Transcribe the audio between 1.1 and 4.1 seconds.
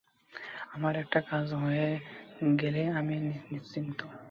কাজ হয়ে গেলেই আমি নিশ্চিন্ত।